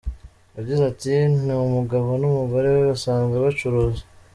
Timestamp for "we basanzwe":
2.75-3.35